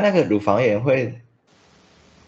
[0.00, 1.20] 啊，那个乳房炎会，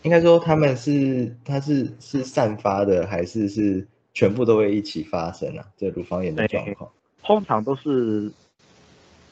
[0.02, 5.64] 应该说他们是它是是散发的，还是是全部都会一起发生啊？
[5.79, 6.90] 这乳房炎的状况，
[7.22, 8.30] 通常都是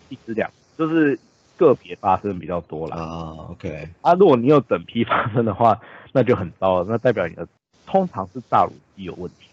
[0.08, 1.18] 一只两，就是
[1.58, 2.96] 个别发生比较多啦。
[2.96, 3.50] 啊。
[3.50, 5.78] OK，啊，如果你有整批发生的话，
[6.12, 7.46] 那就很糟了，那代表你的
[7.84, 9.48] 通常是大乳肌有问题。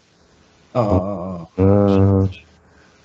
[0.72, 2.30] 嗯嗯嗯嗯，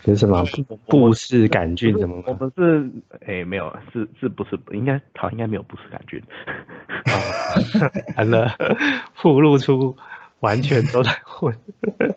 [0.06, 0.44] 是什么
[0.88, 2.90] 布氏杆菌什么我们是
[3.26, 6.22] 哎没有，是是不是应该好应该没有布氏杆菌。
[8.18, 8.56] 完了，
[9.22, 9.96] 暴露出
[10.42, 11.56] 完全都在混。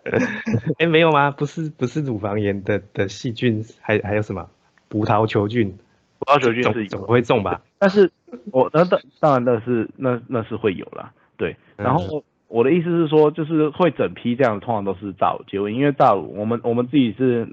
[0.78, 1.31] 哎，没有吗？
[1.31, 4.48] 不是不是乳房炎的的细菌，还还有什么
[4.89, 5.77] 葡萄球菌？
[6.19, 7.62] 葡萄球菌是总会中吧？
[7.78, 8.11] 但是
[8.50, 12.25] 我那当当然那是那那是会有啦，对，然后。
[12.48, 17.48] 我的意思是说，就是会整批这样，通常都是大乳结婚，因为大乳我们我们自己是，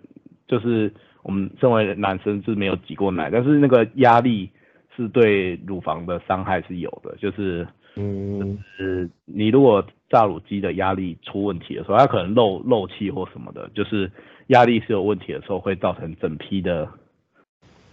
[0.48, 0.92] 就是
[1.22, 4.50] 我们身为男生是没有挤过奶，但是那个压力
[4.96, 14.12] 是对乳房的伤害是有的，就是嗯，就是你如果榨乳机的压力出问题的时候，它可能漏漏气或什么的，就是
[14.48, 16.88] 压力是有问题的时候，会造成整批的，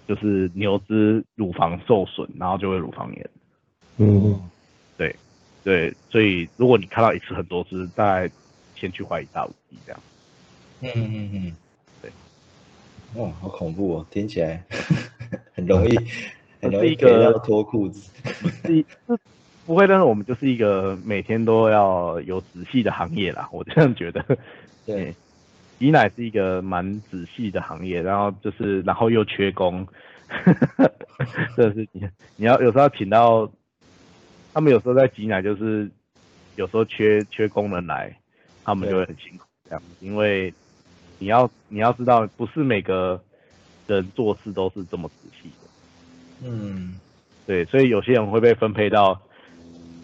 [0.06, 3.30] 就是牛脂乳房受损，然后就会乳房炎。
[3.98, 4.40] 嗯，
[4.96, 5.14] 对。
[5.62, 8.30] 对，所以如果你看到一次很多只，大概
[8.74, 10.00] 先去怀疑大五鸡这样。
[10.80, 11.56] 嗯嗯嗯，
[13.14, 13.22] 对。
[13.22, 14.62] 哇，好恐怖哦，听起来
[15.54, 15.96] 很容易，
[16.60, 18.10] 很容易要脱裤子。
[18.64, 18.84] 是，
[19.66, 24.24] 不会，但是我们就是一个每天都要有仔细的行业啦，我这样觉得。
[24.86, 25.14] 对，
[25.78, 29.86] 挤奶是一个蛮仔细的行业，然后就是，然后又缺工，
[31.56, 33.50] 这是你你要有时候要请到。
[34.52, 35.88] 他们有时候在挤奶，就是
[36.56, 38.12] 有时候缺缺工人来，
[38.64, 39.80] 他们就会很辛苦这样。
[40.00, 40.52] 因为
[41.20, 43.22] 你要你要知道，不是每个
[43.86, 46.48] 人做事都是这么仔细的。
[46.48, 46.98] 嗯，
[47.46, 49.20] 对，所以有些人会被分配到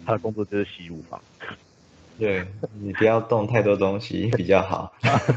[0.05, 1.19] 他的工作就是洗乳房。
[2.17, 2.47] 对
[2.79, 4.93] 你不要动太多东西比较好，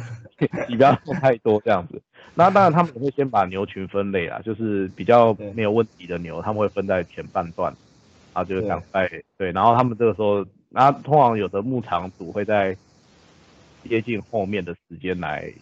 [0.68, 2.00] 你不要动太多这样子。
[2.34, 7.74] 那当然他们也会先把牛群分类啊，就是比较没有问题的牛，他们会分在前半段。
[8.32, 12.76] 啊，就是想在对，然后他们这个时候，那通常有的牧场主会在
[13.82, 15.52] 接近后面的时间来，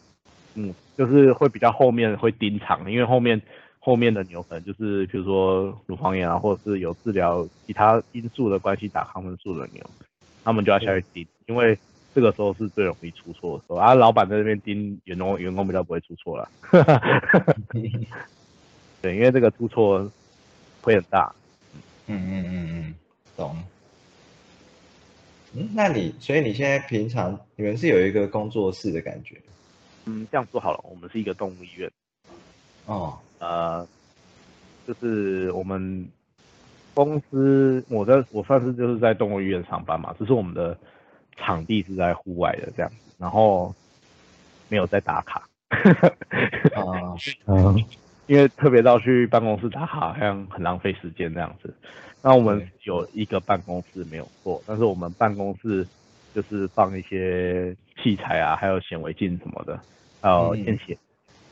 [0.60, 3.40] 嗯，就是会比较后面会盯场，因为后面
[3.78, 9.88] 后面的牛可能就是比如说乳房炎啊，或者是有治疗其他因素的关系打抗生素的牛，
[10.42, 11.78] 他们就要下去盯，因为
[12.12, 13.94] 这个时候是最容易出错的时候啊。
[13.94, 16.50] 老板在那边盯员工，员工比较不会出错了。
[19.00, 20.10] 对，因为这个出错
[20.82, 21.32] 会很大。
[22.08, 22.94] 嗯嗯嗯嗯，
[23.36, 23.56] 懂。
[25.54, 29.40] 嗯，那你所以你现在平常你们是有一个工作室的感觉？
[30.08, 31.90] 嗯，这样说好了，我们是一个动物医院。
[32.86, 33.86] 哦，呃，
[34.86, 36.08] 就是我们
[36.94, 40.74] 公司，我在我算是就是在动物医院上班嘛，只是我们的
[41.36, 43.74] 场地是在户外的这样子，然后
[44.70, 45.46] 没有在打卡。
[45.68, 47.14] 啊，
[47.46, 47.76] 嗯。
[48.28, 51.74] 因为特别到去办公室打卡，好像很浪费时间这样子。
[52.20, 55.86] 那我们有一个办公室没有做，但是我们办公室
[56.34, 59.80] 就是放一些器材啊，还有显微镜什么的，
[60.20, 60.96] 还有验血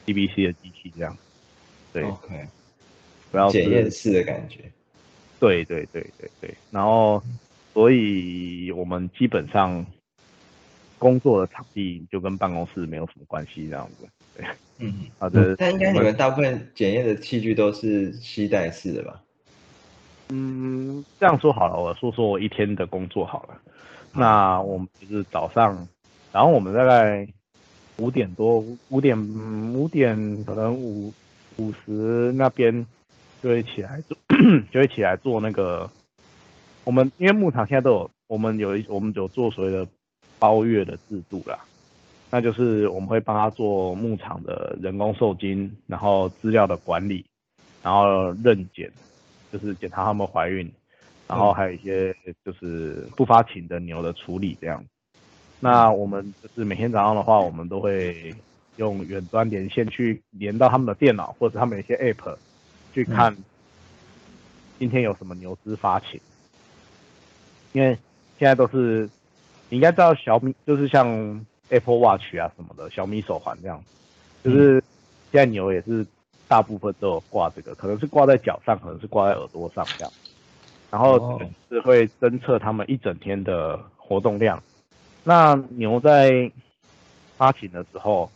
[0.07, 1.17] DBC 的机器这样。
[1.93, 2.47] 对，OK，
[3.31, 4.61] 不要检验室的感觉。
[5.39, 7.23] 对对对对对，然后
[7.75, 9.85] 所以我们基本上
[10.99, 14.09] 工作的场地就跟办公室没有什么关系这样子。
[14.37, 14.47] 对。
[14.79, 15.57] 嗯，好的。
[15.57, 19.23] 但应该你们大部分检验的器具都是吸带式的吧？
[20.29, 23.59] 嗯，这样说好了，我说说我一天的工作好了。
[24.13, 25.87] 那我们就是早上，
[26.37, 27.27] 然后我们大概
[27.97, 29.19] 五点多，五点
[29.73, 31.11] 五点可能五
[31.57, 32.87] 五十那边
[33.43, 34.15] 就会起来做，
[34.71, 35.91] 就会起来做那个。
[36.85, 39.89] 我们因为牧场现在都有，我们有一我们有做所谓的
[40.39, 41.59] 包月的制度啦。
[42.31, 47.25] 那就是我们会帮他做牧场的人工受精，然后资料的管理，
[47.83, 48.93] 然后认检，
[49.51, 50.71] 就是检查他们怀孕，
[51.27, 54.85] 然后还有一些就是不发情的牛的处理这样。
[55.61, 58.35] 那我们就是每天早上的话，我们都会
[58.77, 62.37] 用远端连线去连到他们的电脑或者他们一些 app
[62.93, 63.37] 去看
[64.79, 66.21] 今天有什么牛资发情，
[67.73, 67.99] 因为
[68.39, 69.09] 现在都是
[69.69, 71.45] 你应该知道小米就是像。
[71.69, 73.83] Apple Watch 啊什么的，小米手环这样，
[74.45, 74.81] 就是
[75.33, 76.07] 现在牛也是
[76.47, 80.13] 大部分都有挂这个，可能是挂在脚上，可能是挂在耳朵上这样，
[80.93, 84.63] 然后是会侦测他们一整天的活动量。
[85.29, 86.49] 那牛在
[87.37, 88.31] 发情的时候，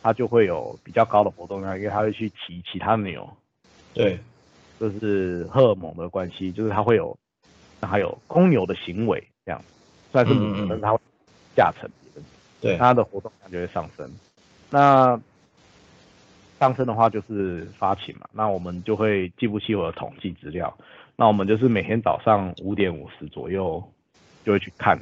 [0.00, 3.28] 它就会有比较高的活动量，因为它会去骑其他牛。
[3.92, 4.16] 对，
[4.78, 7.18] 就是荷尔蒙的关系，就是它会有，
[7.80, 9.60] 还有公牛的行为这样，
[10.12, 11.00] 虽然是母牛，但是它会
[11.56, 11.90] 下沉，
[12.60, 14.08] 对，它的活动量就会上升。
[14.70, 15.20] 那
[16.60, 20.72] 上升的话就是发情嘛，那我们就会记不起我的统计资料，
[21.16, 23.82] 那我们就是每天早上五点五十左右
[24.44, 24.96] 就会去看，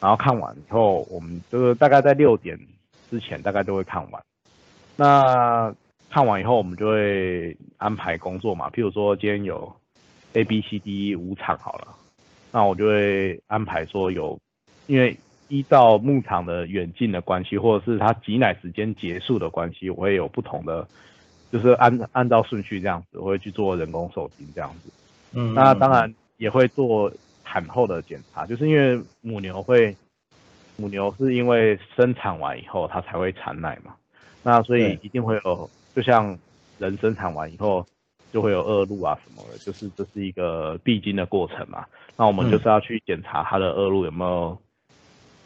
[0.00, 2.58] 然后看完以后，我们就是大概在六点
[3.10, 4.22] 之前大概都会看完。
[4.96, 5.74] 那
[6.10, 9.70] 看完以后，我们就会安排工作嘛，譬如说今天有
[10.34, 11.88] A、B、C、D 五场好了，
[12.50, 14.38] 那我就会安排说有，
[14.86, 15.16] 因为
[15.48, 20.86] 依照牧场的远近的关系，或者是它挤奶时间结束的关系，我会有不同的，
[21.50, 24.90] 就是按按照顺序这样子，我会去做人工受精这样子。
[25.32, 27.12] 嗯，那当然也会做
[27.60, 29.94] 产后的检查，就是因为母牛会，
[30.76, 33.94] 母牛是因为生产完以后它才会产奶嘛。
[34.42, 36.38] 那所以一定会有，就像
[36.78, 37.84] 人生产完以后
[38.32, 41.84] 就会有恶露啊什么的，就是这是一个必经的过程嘛。
[42.16, 44.56] 那我们就是要去检查它的恶露有没有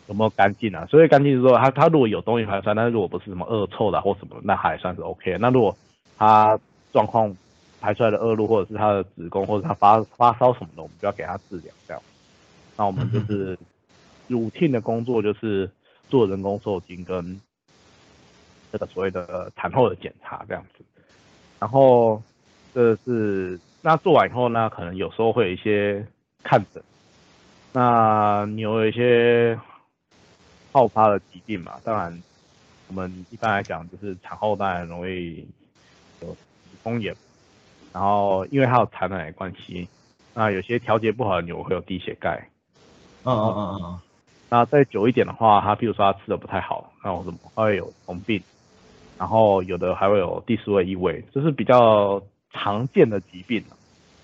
[0.09, 0.87] 有没有干净啊。
[0.87, 5.39] 所以干净是说，它它如果有东西排出来，但是如果不是什么恶臭的或什么，那还算是 OK。
[5.41, 5.77] 那如果
[6.19, 6.59] 它
[6.93, 7.35] 状况
[7.83, 12.03] 排出来的恶露，或者是他的子宫或者他发发烧什么的，我们就要给他治疗这样。
[12.77, 13.59] 那我们就是
[14.31, 15.69] routine 的工作就是
[16.09, 17.39] 做人工受精跟。
[18.73, 20.83] 这个所谓的产后的检查这样子，
[21.59, 22.23] 然后
[22.73, 26.03] 这是那做完以后呢，可能有时候会有一些
[26.43, 26.83] 看诊，
[27.75, 29.61] 那你有一些
[30.73, 32.23] 好发的疾病嘛，当然
[32.89, 35.47] 我们一般来讲就是产后当然容易
[36.23, 36.39] 有子
[36.83, 37.15] 宫炎，
[37.93, 39.89] 然后因为它有产奶的关系，
[40.35, 42.49] 那有些调节不好的牛会有低血钙，
[43.25, 44.01] 嗯嗯嗯嗯，
[44.49, 48.43] 那再久一点的话，它比如说它吃的不太好，那我怎么会有红病？
[49.19, 53.63] 然后有的还会有第四位异位，这是比较常见的疾病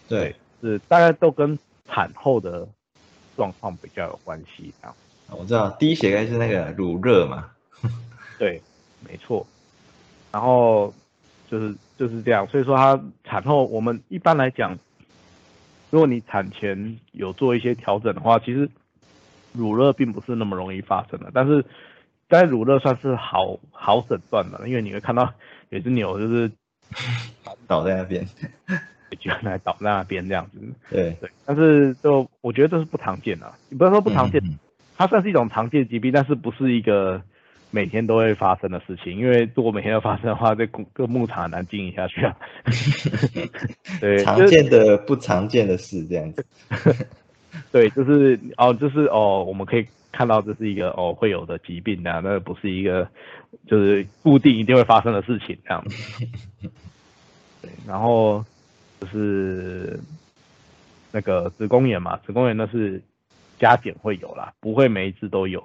[0.09, 1.56] 对，是大概都跟
[1.87, 2.67] 产后的
[3.37, 4.97] 状况比较有关系这样。
[5.31, 7.50] 我知道低血钙是那个乳热嘛。
[8.38, 8.61] 对，
[9.06, 9.47] 没错。
[10.32, 10.93] 然后
[11.50, 14.79] 就是就是这样，所以说它产后我们一般来讲，
[15.91, 18.69] 如果你产前有做一些调整的话，其实
[19.53, 21.65] 乳热并不是那么容易发生的，但是。
[22.31, 25.33] 在乳热算是好好诊断的，因为你会看到
[25.71, 26.53] 有只牛就是
[27.67, 28.23] 倒在那边，
[29.19, 30.59] 居然还倒在那边这样子。
[30.91, 34.43] 对对，但是就我觉得这是不常见的，你不要说不常见，
[34.95, 37.23] 它算是一种常见疾病，但是不是一个
[37.70, 39.17] 每天都会发生的事情。
[39.17, 42.37] 因为如果每天都发生的话，这个牧场很难经营下去啊。
[44.00, 46.47] 对，常见的不常见的事这样子。
[47.73, 49.87] 对，就是哦，就是哦，我们可以。
[50.11, 53.09] 看到这是一个哦会有的疾病啊，那不是一个
[53.69, 56.26] 就是固定一定会发生的事情这样子。
[57.62, 58.44] 对，然后
[58.99, 60.00] 就是
[61.12, 63.00] 那个子宫炎嘛，子宫炎那是
[63.61, 65.62] 加减会有啦，不会每一次都有。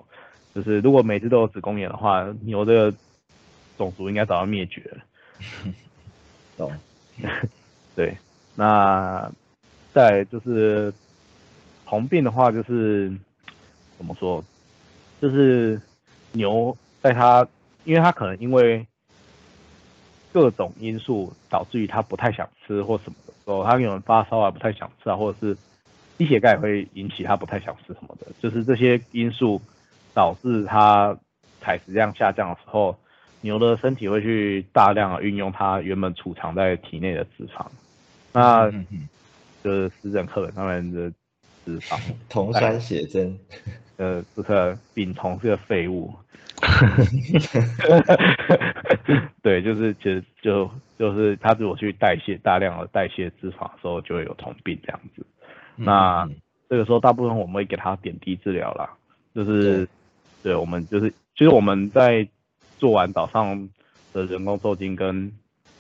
[0.54, 2.94] 就是如果每只都有子宫炎的话，牛的
[3.78, 5.04] 种族应该早要灭绝了。
[6.58, 6.72] 懂。
[7.96, 8.18] 对，
[8.56, 9.32] 那
[9.94, 10.94] 再就是
[11.86, 13.12] 红病的话就是。
[13.96, 14.44] 怎么说？
[15.22, 15.80] 就是
[16.34, 17.48] 牛在它，
[17.86, 18.86] 因为它可能因为
[20.34, 25.56] 各种因素导致于它不太想吃或什么的时候，它有人发烧啊，不太想吃啊，或者是
[26.18, 29.62] 低血钙会引起它不太想吃什么的，就是这些因素
[30.14, 31.18] 导致它
[31.60, 32.98] 采食量下降的时候，
[33.42, 37.66] 牛的身体会去大量运用它原本储藏在体内的脂肪，
[38.32, 38.72] 那
[39.64, 41.12] 就是湿疹课本上面的
[41.66, 43.38] 脂肪，酮酸血症。
[43.98, 46.12] 呃，这个丙酮是个废物，
[49.44, 50.68] 对，就是其实就
[50.98, 55.24] 就是它如果去代谢大量的代谢脂肪的时候，就会有酮病这样子。
[55.76, 56.28] 那
[56.68, 58.90] 这个时候大部分我们会给它点滴治疗啦，
[59.36, 59.88] 就是
[60.44, 62.28] 对，我们就是其实我们在
[62.78, 63.68] 做完早上
[64.14, 65.32] 的人工受精跟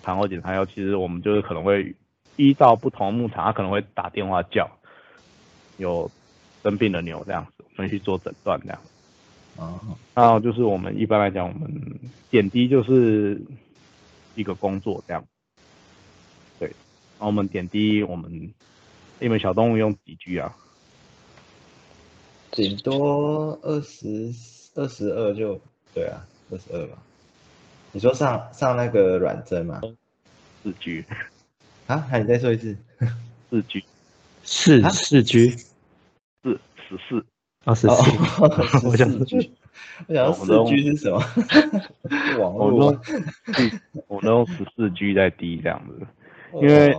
[0.02, 1.96] 产后检查后，其实我们就是可能会
[2.38, 4.68] 依照不同牧场，它可能会打电话叫
[5.78, 6.10] 有
[6.64, 7.46] 生病的牛这样。
[7.76, 8.80] 分去做诊断这样，
[9.58, 9.82] 啊，
[10.14, 13.42] 然后就是我们一般来讲，我们点滴就是
[14.36, 15.26] 一个工作这样，
[16.60, 18.54] 对，然后我们点滴，我们
[19.20, 20.56] 因为小动物用几 G 啊？
[22.56, 24.32] 顶多二十
[24.76, 25.60] 二十二就
[25.94, 26.98] 对啊，二十二吧。
[27.92, 29.82] 你说上上那个软针吗？
[30.62, 31.04] 四 G
[31.88, 32.08] 啊？
[32.12, 32.78] 那你再说一次？
[33.50, 33.84] 四 G
[34.44, 37.26] 四四 G 四十四。
[37.66, 39.52] 二十四，我想四 G，
[40.08, 41.20] 我想四 G 是什么？
[42.40, 43.02] 网络。
[44.08, 46.06] 我都用十四 G 在滴这样子，
[46.62, 46.96] 因为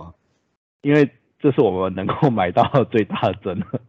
[0.81, 1.09] 因为
[1.39, 3.79] 这是我们能够买到的最大的针了。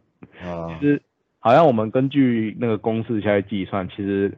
[0.43, 1.01] 啊其，实
[1.47, 4.37] 好像我们根据那个公式下来计算，其实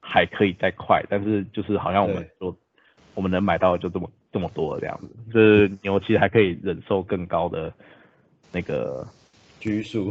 [0.00, 2.56] 还可以再快，但是就是好像我们对说
[3.14, 7.72] 我们能买到就这么这么多了这样子，就是牛其实还可以忍受更高的
[8.50, 9.06] 那个
[9.60, 10.10] 拘束，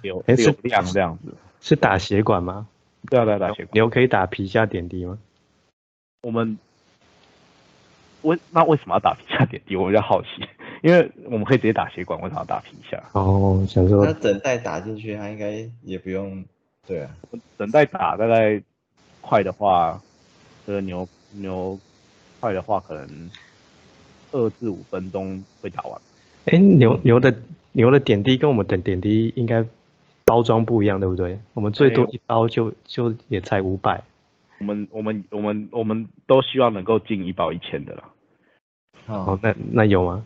[0.00, 1.34] 流流量这样子。
[1.60, 2.68] 是打血管吗？
[3.10, 3.70] 对啊，对啊，对啊，血管。
[3.72, 5.18] 牛可以打皮下点滴吗？
[6.22, 6.56] 我们
[8.22, 9.74] 为那为什么要打皮下点滴？
[9.74, 10.28] 我比较好奇，
[10.82, 13.02] 因为我们可以直接打血管，为什么要打皮下？
[13.12, 16.44] 哦，想说那整袋打进去，它应该也不用，
[16.86, 17.10] 对啊，
[17.56, 18.62] 等待打大概
[19.20, 20.00] 快的话，
[20.66, 21.78] 这个牛牛
[22.40, 23.30] 快的话，可能
[24.32, 26.00] 二至五分钟会打完。
[26.46, 27.34] 哎，牛牛的
[27.72, 29.64] 牛的点滴跟我们的点滴应该
[30.24, 31.38] 包装不一样，对不对？
[31.52, 34.02] 我们最多一包就就也才五百。
[34.60, 38.04] 我们我们我们我们都希望能够进一包一千的啦。
[39.06, 40.24] 哦哦，，那那有吗？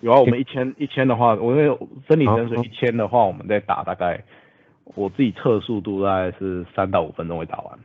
[0.00, 4.22] 有啊，我们一千一千的话，我因为生理盐水哦一千的话，我们在打大概
[4.84, 7.78] 我自己测速度大概是三到五分钟会打完。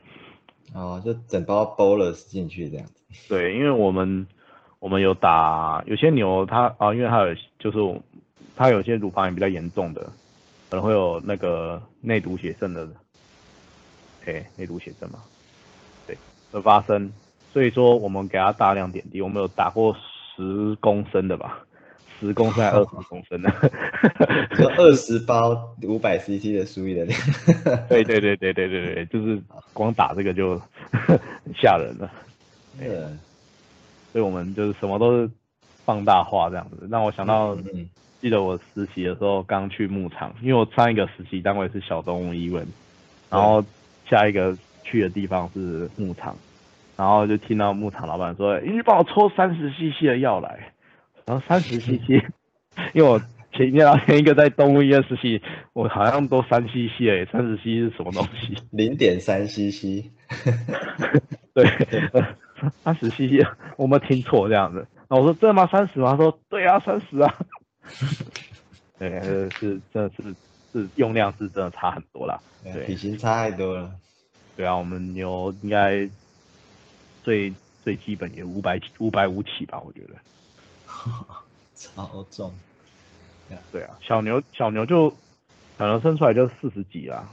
[0.73, 4.25] 哦，就整包 bolus 进去这样子，对，因为我们
[4.79, 8.01] 我们有打有些牛它啊，因为它有就是
[8.55, 10.01] 它有些乳房炎比较严重的，
[10.69, 12.87] 可能会有那个内毒血症的，
[14.25, 15.19] 哎，内毒血症嘛，
[16.07, 16.17] 对，
[16.51, 17.11] 会发生，
[17.51, 19.95] 所以说我们给它大量点滴，我们有打过
[20.35, 21.63] 十公升的吧，
[22.27, 23.51] 十公升还二十公升的，
[24.51, 27.19] 你说二十包五百 CC 的输液的量，
[27.89, 29.39] 对对对对对对对，就是
[29.73, 30.59] 光打这个就
[30.91, 31.19] 很
[31.55, 32.09] 吓人了。
[32.79, 32.89] 对。
[34.11, 35.29] 所以我们就是什么都是
[35.85, 37.89] 放大化这样子，让我想到，嗯
[38.21, 42.65] 记得我实习的时候刚去牧场，因为我上一个实习单位是小动物医院，
[43.29, 43.61] 然后
[44.09, 46.35] 下一个去的地方是牧场，
[46.95, 50.71] 然后就听到牧场老板说：“你帮我抽三十 CC 的药来。”
[51.25, 52.21] 然后三十 CC，
[52.93, 53.19] 因为我
[53.53, 55.41] 前一天前一个在动物医院实习，
[55.73, 58.57] 我好像都三 CC 哎，三十 CC 是什么东西？
[58.71, 60.09] 零点三 CC，
[61.53, 61.65] 对，
[62.83, 63.45] 三十 CC，
[63.77, 64.85] 我没有听错这样子。
[65.07, 65.67] 然后我说真的吗？
[65.71, 66.11] 三十吗？
[66.11, 67.35] 他说对啊，三十啊。
[68.99, 70.35] 对，是是真的是
[70.71, 72.39] 是用量是真的差很多啦。
[72.63, 73.91] 对体型差太多了，
[74.55, 76.09] 对啊，我们牛应该
[77.21, 77.53] 最
[77.83, 80.15] 最基本也五百五百五起吧，我觉得。
[81.75, 82.53] 超重，
[83.71, 85.09] 对啊，小牛小牛就
[85.77, 87.27] 小牛生出来就四十几啦。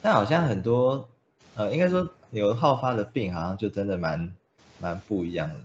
[0.00, 1.08] 但好像很多，
[1.54, 4.32] 呃，应该说牛好发的病好像就真的蛮
[4.80, 5.60] 蛮不一样的，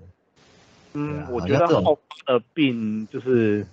[0.94, 3.66] 嗯，啊我觉得好发的病就是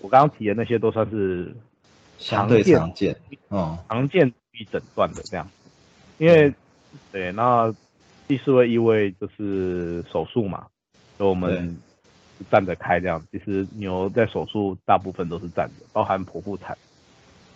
[0.00, 1.52] 我刚刚提的那些都算是
[2.18, 3.16] 相对常见常见，
[3.48, 5.48] 哦，常见与诊断的这样，
[6.18, 6.52] 因为
[7.10, 7.74] 对那
[8.28, 10.66] 第四位异位就是手术嘛，
[11.22, 11.78] 所以我们
[12.50, 13.24] 站着开这样。
[13.30, 16.76] 其实牛在手术大部分都是站着，包含剖腹产。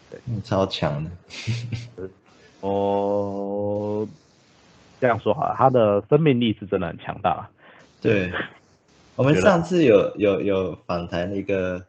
[0.08, 1.10] 对超强的，
[2.62, 4.06] 哦，
[5.00, 7.48] 这样说好了，它的生命力是真的很强大。
[8.00, 8.32] 对，
[9.16, 11.84] 我们上次有有有访谈那个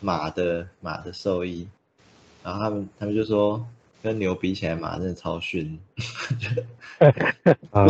[0.00, 1.68] 马的马的兽医，
[2.42, 3.62] 然后他们他们就说
[4.02, 5.78] 跟牛比起来，马真的超逊。
[7.70, 7.86] 啊，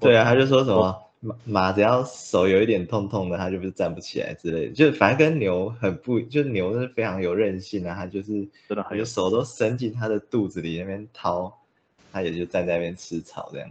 [0.00, 11.58] 对啊，他就说什么马马只要手有一点痛痛的，它就不是站不起来之类的，就反正跟牛很不，就是牛是非常有韧性啊，它就是真的很有有手都伸进它的肚子里那边掏，
[12.12, 13.68] 它也就站在那边吃草这样。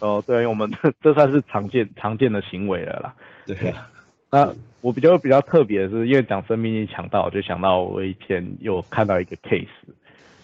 [0.00, 3.14] 哦，对，我们这算是常见常见的行为了啦。
[3.46, 3.90] 对啊，
[4.30, 9.68] 那我比较比较特别的是，因为讲生命力强大，我就想到我以前有看到一个 case，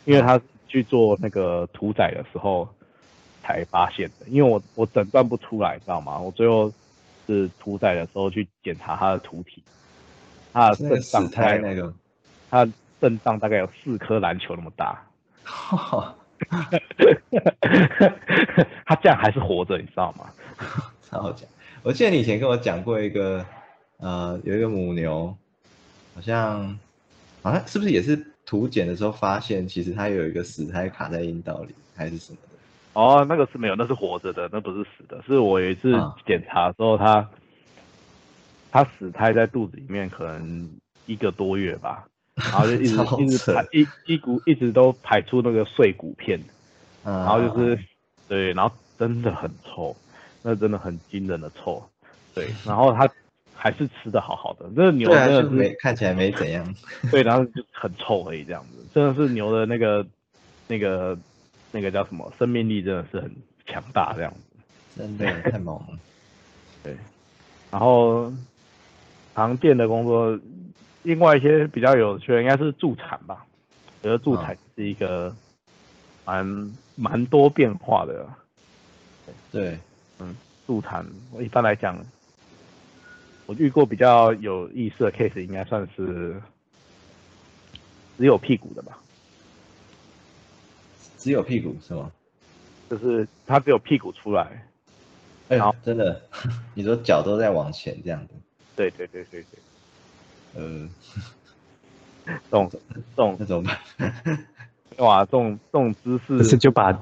[0.04, 2.66] 因为他去做那个屠宰的时候
[3.42, 6.18] 才发现的，因为我我诊断不出来，知道吗？
[6.18, 6.72] 我最后
[7.26, 9.62] 是屠宰的时候去检查他的屠体，
[10.52, 11.94] 他的肾脏死大概有胎那个，
[12.50, 15.04] 他的肾脏大概有四颗篮球那么大，
[18.86, 20.30] 他这样还是活着，你知道吗？
[21.10, 21.48] 超好讲。
[21.82, 23.44] 我记得你以前跟我讲过一个，
[23.98, 25.36] 呃，有一个母牛，
[26.14, 26.78] 好像
[27.42, 32.51] 好像是不是也是图检的时候发现，其实它有一个死胎卡在阴道里，还是什么的？
[32.94, 35.22] 哦，那个是没有，那是活着的，那不是死的。
[35.26, 37.28] 是我有一次啊检查的时候，他
[38.70, 40.70] 他死胎在肚子里面可能
[41.06, 46.38] 一个多月吧，然后就一直 一直扯排一一股一直都排出那个碎骨片，
[47.04, 47.78] 嗯，然后就是
[48.28, 49.96] 对，然后真的很臭，
[50.42, 51.82] 那真的很惊人的臭，
[52.34, 53.08] 对，然后他
[53.54, 56.74] 还是吃的好好的，这个牛真的是没看起来没怎样。
[57.10, 60.06] 对，然后就很臭而已，这样子，真的是牛的那个
[60.68, 61.16] 那个
[61.72, 63.34] 那个叫什么，生命力真的是很
[63.66, 64.40] 强大，这样子。
[64.94, 65.98] 真的太猛了。
[66.84, 66.96] 对
[67.70, 68.30] 然后
[69.34, 70.38] 常见的工作，
[71.02, 73.46] 另外一些比较有趣的应该是助产吧。
[74.02, 75.34] 我觉得助产是一个
[76.26, 78.28] 蛮蛮多变化的。
[79.50, 79.78] 对，
[80.18, 80.36] 嗯，
[80.66, 81.96] 助产我一般来讲，
[83.46, 86.34] 我遇过比较有意思的 case，应该算是
[88.18, 88.98] 只有屁股的吧。
[91.22, 92.10] 只有屁股是吗？
[92.90, 94.66] 就是他只有屁股出来，
[95.48, 96.20] 哎好，真的，
[96.74, 98.34] 你说脚都在往前这样子，
[98.76, 100.88] 对对对对对，呃，
[102.26, 102.68] 这种
[103.16, 104.46] 这种那怎么办？
[104.98, 106.92] 哇，这种这种姿势不是，就把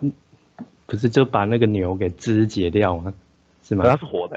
[0.87, 3.12] 不是就把那个牛给肢解掉吗？
[3.65, 3.85] 是吗？
[3.89, 4.37] 它是活的，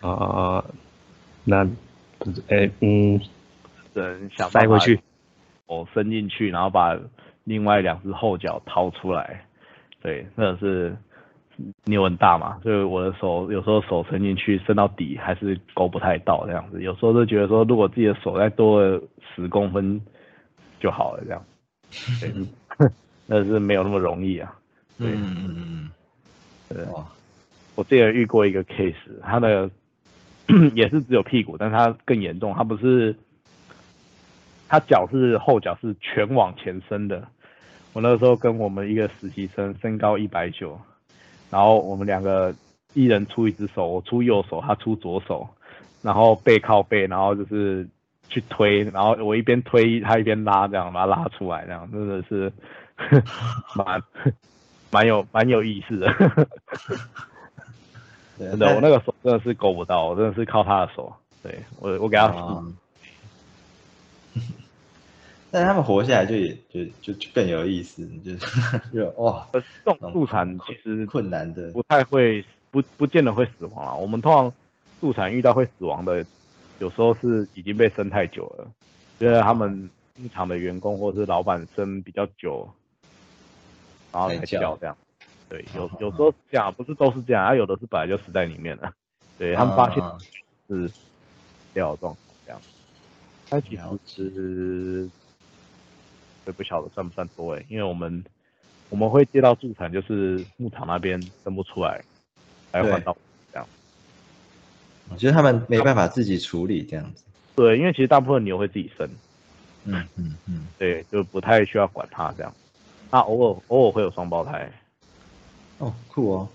[0.00, 0.64] 啊啊啊！
[1.44, 1.64] 那
[2.18, 3.18] 不是哎嗯，
[3.94, 5.00] 只能想办法塞回去。
[5.66, 6.98] 哦伸进去，然后把
[7.50, 9.44] 另外两只后脚掏出来。
[10.00, 10.96] 对，那是
[11.84, 16.80] 牛很大嘛，所以我的手有时候手伸进去伸到底还是勾不太到这样子。
[16.80, 19.02] 有时候就觉得说，如果自己的手再多了
[19.34, 20.00] 十公分
[20.78, 21.44] 就好了这样。
[22.20, 22.32] 对，
[23.26, 24.56] 那是没有那么容易啊。
[24.96, 25.90] 对嗯嗯
[26.70, 26.86] 嗯
[27.74, 29.68] 我之前遇过一个 case，他的
[30.74, 33.14] 也是只有屁股，但是他更严重，他不是，
[34.68, 37.26] 他脚是后脚是全往前伸的。
[37.92, 40.78] 我那个时候跟我们一个实习生，身高一百九，
[41.50, 42.54] 然后我们两个
[42.94, 45.48] 一人出一只手，我出右手，他出左手，
[46.02, 47.86] 然后背靠背，然后就是
[48.28, 52.52] 去推，然后我一边推他一边拉，这样把他拉出来，这样真的是
[53.74, 54.02] 蛮
[54.90, 56.12] 蛮有蛮有意思的。
[58.38, 61.12] 对真的，我那个手真的是勾不到，我真的是靠他的手。
[61.42, 62.28] 对我，我给他
[65.50, 73.94] 但他们活下来就也就就就更有意思，就是就哇，呃这种助产其实困难的，不太会，不不见得会死亡啊。
[73.94, 74.52] 我们通常
[75.00, 76.24] 助产遇到会死亡的，
[76.78, 78.70] 有时候是已经被生太久了，
[79.18, 82.68] 觉得他们牧场的员工或者是老板生比较久，
[84.12, 84.96] 然后才才叫叫这样。
[85.48, 88.92] 对，有有时候是这样，不是都是这样，啊有的是本来就死在里面了。
[89.36, 90.16] 对他们发现啊
[90.68, 90.88] 是
[91.74, 92.60] 掉的状况这样。
[93.48, 93.98] 但其了实我
[96.46, 98.24] 也不晓得算不算多诶，因为我们
[98.88, 102.02] 我们会接到助产，就是牧场那边生不出来，
[102.72, 103.16] 来换对到
[103.52, 103.68] 这样。
[105.10, 107.24] 我觉得他们没办法自己处理这样子，
[107.54, 109.08] 对，因为其实大部分牛会自己生，
[109.84, 112.52] 嗯嗯嗯，对，就不太需要管它这样。
[113.10, 114.70] 那偶尔偶尔会有双胞胎，
[115.78, 116.48] 哦，酷哦，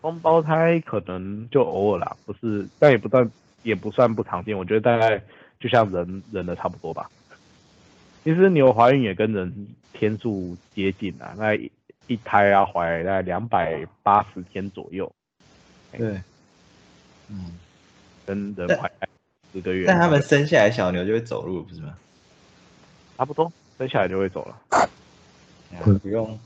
[0.00, 3.30] 双胞胎可能就偶尔啦，不是，但也不算
[3.62, 4.56] 也不算不常见。
[4.56, 5.22] 我觉得大概
[5.60, 7.10] 就像人人的差不多吧。
[8.24, 11.70] 其实牛怀孕也跟人天数接近啊，那一
[12.06, 15.10] 一胎啊怀大概两百八十天左右，
[15.92, 16.20] 对，
[17.28, 17.58] 嗯，
[18.24, 18.90] 但跟人怀
[19.52, 19.86] 十个月。
[19.86, 21.96] 但他们生下来小牛就会走路，不是吗？
[23.16, 24.88] 差不多，生下来就会走了。
[26.02, 26.38] 不用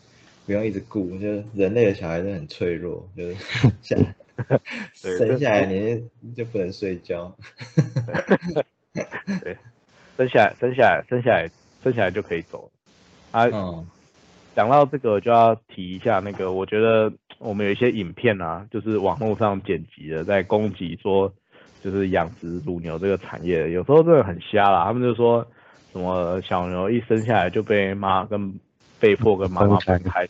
[0.45, 3.37] 不用一直顾，就是人类的小孩都很脆弱，就是
[3.83, 3.97] 下
[4.95, 7.35] 生下来你就不能睡觉，
[9.43, 9.57] 对
[10.17, 11.51] 生下来，生下来，生下来，
[11.91, 13.41] 生下来就可以走了。
[13.41, 13.87] 啊，嗯
[14.55, 21.31] 讲到这个就要提一下那个，我觉得我们有一些影片啊，就是网络上剪辑的，在攻击说
[21.83, 24.85] 就是养殖乳牛这个产业，有时候真的很瞎啦。
[24.85, 25.47] 他们就说
[25.93, 28.59] 什么小牛一生下来就被妈跟
[28.99, 30.27] 被迫跟妈妈分开。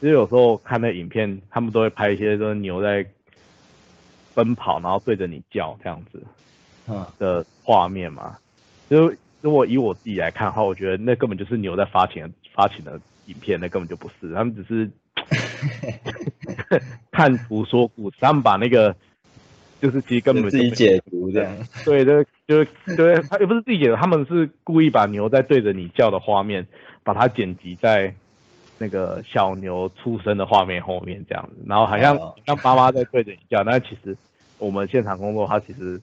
[0.00, 3.06] 其实有时候看那影片，他们都会拍一些就是牛在
[4.34, 6.20] 奔跑，然后对着你叫这样子。
[6.88, 8.36] 嗯，的画面嘛，
[8.90, 14.90] 就如果以我自己来看的话，我觉得那根本就是牛在发情发情的影片，那根本就不是，他们只是
[17.10, 18.94] 看图说故事，他们把那个
[19.80, 21.52] 就是其实根本就自己解读这样，
[21.84, 26.66] 对，就就是对，他也不是自己解读，他们是故意把牛在对着你叫的画面，
[27.02, 28.14] 把它剪辑在
[28.78, 32.34] 那个小牛出生的画面后面这样子，然后好像哦。
[32.46, 34.16] 像妈妈在对着你叫，但其实
[34.58, 36.00] 我们现场工作，它其实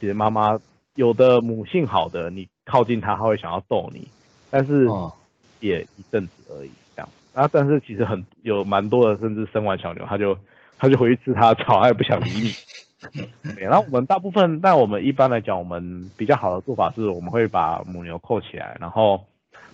[0.00, 0.58] 其实妈妈
[0.94, 4.06] 有的母性好的，你靠近它，它会想要逗你，
[4.50, 5.10] 但是哦，
[5.60, 7.08] 也一阵子而已这样。
[7.32, 10.38] 啊，但是其实很有蛮多的，甚至生完小牛，它就
[10.76, 12.52] 它就回去吃它的草，它也不想理你。
[13.54, 19.24] 对，然后我们大部分，但我们一般来讲，我们比较好的做法是，我们会把母牛扣起来，然后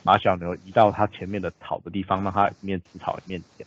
[0.05, 3.67] 把小牛移到它前面的草的地方，让它一面吃草一面舔。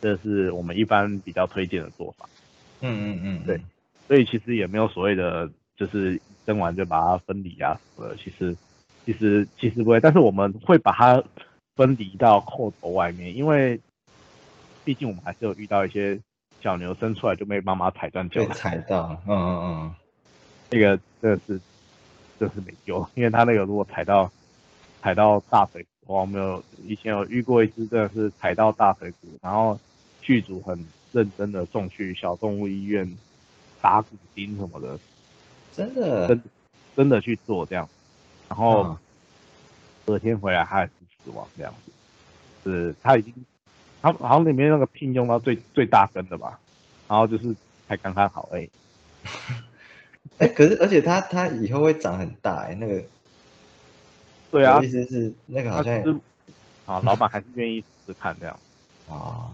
[0.00, 2.28] 这是我们一般比较推荐的做法。
[2.82, 3.60] 嗯嗯嗯，对
[4.06, 5.48] 所以其实也没有所谓的，
[5.80, 8.14] 就是生完就把它分离啊什么的。
[8.16, 8.54] 其实
[9.06, 11.24] 其实其实不会，但是我们会把它
[11.74, 13.80] 分离到扣头外面，因为
[14.84, 16.20] 毕竟我们还是有遇到一些
[16.60, 19.94] 小牛生出来就被妈妈踩断脚被，踩到，嗯嗯嗯
[20.70, 21.58] 那个真的是
[22.38, 24.30] 真的是没救，因为他那个如果踩到
[25.00, 29.80] 踩到大腿骨，我们有以前有遇过一只真的是踩到大腿骨，然后
[30.20, 30.78] 剧组很
[31.12, 33.10] 认真的送去小动物医院
[33.80, 35.00] 打骨钉什么的，嗯，
[35.76, 36.42] 真的，真
[36.96, 37.88] 真的去做这样，
[38.48, 38.98] 然后嗯
[40.06, 40.90] 隔天回来他还是
[41.24, 41.92] 死亡这样子，
[42.64, 43.32] 是他已经
[44.02, 46.58] 他好像里面那个聘用到最最大根的吧，
[47.08, 47.54] 然后就是
[47.88, 48.68] 才刚刚好哎、
[50.38, 53.04] 哎，可是而且他他以后会长很大哎，那个，
[54.50, 54.80] 对啊。
[54.82, 56.16] 意，思是那个好像是
[56.86, 58.58] 啊，老板还是愿意试试看这样。
[59.08, 59.52] 啊，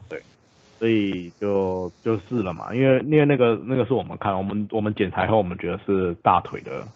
[0.78, 6.86] 所以就就试了嘛，因为因为那个那个是我们看，我们我们检查后，我们觉得是大腿的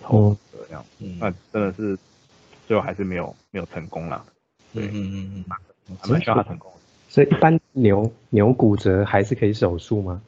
[0.00, 0.36] 头哦。
[0.52, 1.18] 这样，嗯。
[1.20, 1.98] 那真的是
[2.66, 4.24] 最后还是没有没有成功了，
[4.72, 4.84] 对。
[4.86, 5.44] 嗯嗯嗯。
[6.08, 6.70] 蛮希望他成功。
[7.08, 10.22] 所以一般牛牛骨折还是可以手术吗？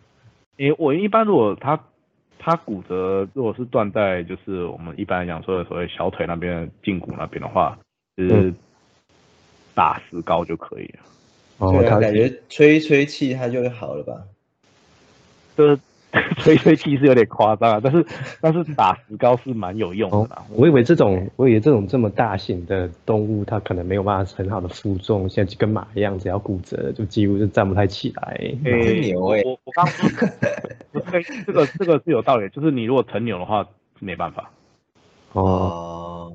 [0.57, 1.79] 因为我一般如果他
[2.39, 7.79] 他骨折，如果是断在就是我们一般来讲说的所谓小腿那边胫骨那边的话，
[8.17, 8.53] 就是
[9.75, 10.99] 打石膏就可以了。
[11.59, 14.23] 哦，对啊，他感觉吹一吹气它就会好了吧？
[15.57, 15.79] 就是
[16.39, 18.05] 吹吹气是有点夸张啊，但是
[18.41, 28.37] 但是打石膏是蛮有用的哦。，我以为这种，我以为这种这么大型的动物，它可能没有办法很好的负重，现在就跟马一样，只要骨折就几乎就站不太起来。
[28.65, 30.09] 诶是牛欸我我我刚说，
[30.93, 33.65] 这个这个这个是有道理，就是你如果成牛的话
[33.99, 34.51] 是没办法，
[35.33, 36.33] 哦，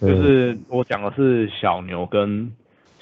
[0.00, 2.52] 就是我讲的是小牛跟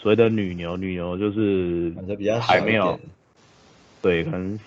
[0.05, 1.89] 所谓的女牛，女牛就是
[2.19, 3.01] 比较还没有，
[4.03, 4.59] 对，可能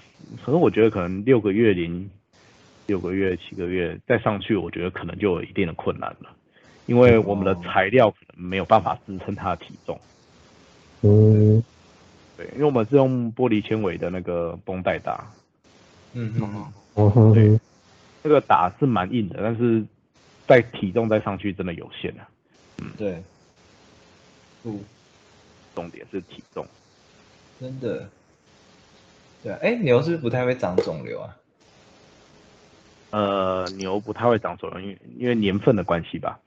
[0.44, 2.10] 可能我觉得可能六个月零、
[2.88, 6.36] 六个月、七个月再上去，我觉得可能就有一定的困难了，
[6.88, 7.62] 因为我们的哦。
[7.64, 10.00] 材料可能没有办法支撑它的体重。
[11.04, 11.64] 嗯，
[12.36, 15.24] 对，因为我们是用玻璃纤维的那个绷带打，
[16.14, 17.60] 嗯嗯嗯，哦哼对，
[18.24, 19.86] 那个打是蛮硬的，但是
[20.48, 22.28] 在体重再上去真的有限啊。
[22.82, 22.90] 嗯。
[22.98, 23.22] 对，
[24.64, 24.80] 嗯，
[25.78, 26.66] 重点是体重。
[27.60, 28.10] 真的，
[29.44, 31.38] 对啊，哎，牛是不是不太会长肿瘤啊？
[33.12, 36.40] 呃，牛不太会长肿瘤，因为因为年份的关系吧。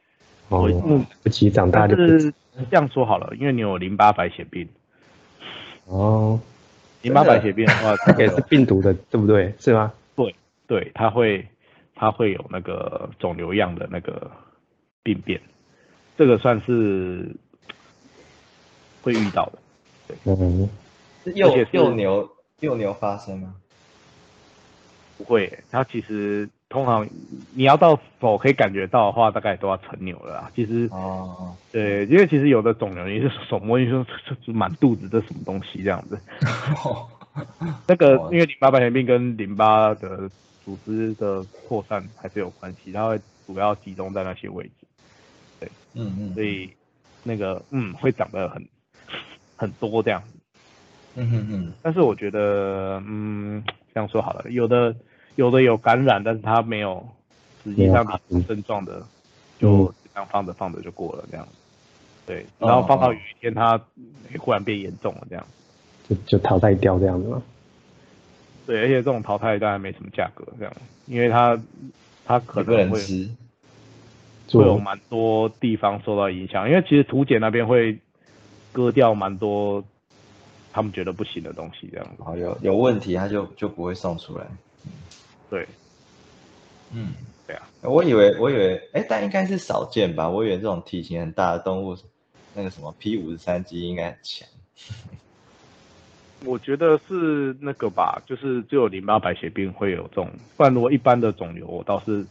[0.49, 2.33] 哦我嗯，不急长大就不是
[2.69, 4.69] 这样说好了，因为你有淋巴白血病，
[5.85, 6.41] 哦，
[7.03, 9.55] 淋巴白血病的话，这个也是病毒的，对不对？
[9.61, 9.93] 是吗？
[10.17, 10.35] 对
[10.67, 11.47] 对，它会
[11.95, 14.29] 它会有那个肿瘤样的那个
[15.05, 15.41] 病变，
[16.19, 17.31] 这个算是
[19.03, 19.59] 会遇到的。
[20.25, 20.69] 嗯，
[21.25, 22.29] 是幼幼牛
[22.61, 23.55] 幼牛发生吗？
[25.17, 27.07] 不会，它其实通常
[27.53, 30.51] 你要到手可以感觉到的话，大概都要成牛了啦。
[30.57, 33.93] 其实哦，对，因为其实有的肿瘤你是手摸进去
[34.45, 36.19] 说满肚子这什么东西这样子。
[37.87, 40.29] 那个哦因为淋巴白血病跟淋巴的
[40.65, 44.87] 组织的扩散还是有关系，它会主要集中在那些位置，
[45.61, 46.69] 对嗯嗯，所以
[47.23, 48.67] 那个嗯会长得很
[49.61, 50.29] 很多这样子。
[51.17, 54.95] 嗯嗯嗯，但是我觉得嗯这样说好了，有的
[55.37, 57.07] 有的有感染，但是他没有
[57.63, 58.07] 实际上
[58.49, 59.03] 症状的，
[59.59, 61.47] 就这样放着放着就过了这样。
[62.27, 63.73] 对，然后放到有一天它
[64.31, 65.47] 诶忽然变严重了这样。
[66.09, 67.43] 就就淘汰掉这样子嘛。
[68.67, 70.73] 对，而且这种淘汰当然没什么价格这样，
[71.07, 71.61] 因为它
[72.25, 72.99] 它可能会
[74.53, 77.99] 会有蛮多地方受到影响，因为其实图解那边会
[78.73, 79.83] 割掉蛮多
[80.73, 82.23] 他们觉得不行的东西这样子。
[82.23, 84.47] 好有有问题，他就就不会送出来。
[85.49, 85.67] 对，
[86.93, 87.13] 嗯，
[87.47, 90.29] 对啊，我以为我以为，哎，但应该是少见吧？
[90.29, 91.97] 我以为这种体型很大的动物，
[92.55, 94.49] 那个什么 P 五十三基因应该很强。
[96.47, 102.25] 我觉得是那个吧，就是只有淋巴白血病会有这种，不然如果一般的肿瘤，我倒是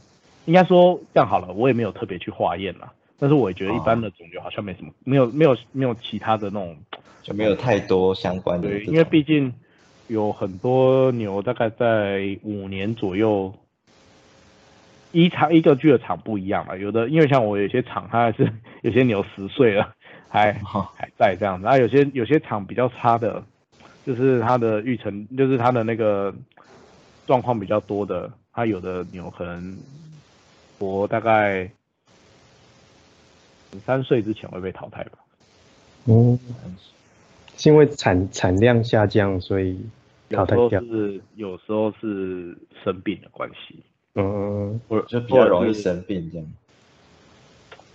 [0.45, 2.93] 应该说这样好了，我也没有特别去化验啦。
[3.19, 6.77] 但是我也觉得一般的肿瘤好像没什么，没有没有没有其他的那种
[7.21, 9.53] 就没有太多相关的对，因为毕竟
[10.07, 13.53] 有很多牛大概在五年左右，
[15.11, 18.51] 一场一个剧的场不一样嘛，有的因为像我有些场它还是
[18.83, 19.93] 有些牛十岁了
[20.29, 20.87] 还哦。
[20.95, 23.43] 还在这样子，然后有些有些场比较差的，
[24.05, 26.33] 就是它的育成就是它的那个
[27.27, 29.77] 状况比较多的，它有的牛可能
[30.79, 31.69] 活大概
[33.85, 35.19] 三岁之前会被淘汰吧。
[36.05, 36.39] 嗯，
[37.57, 39.77] 是因为产产量下降，所以
[40.29, 40.81] 淘有时候汰掉。
[40.81, 43.75] 是有时候是生病的关系，
[44.15, 46.47] 嗯，或者就比较容易生病这样。